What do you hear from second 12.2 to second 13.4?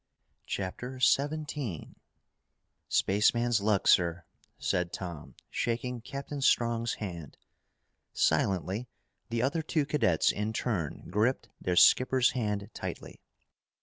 hand tightly.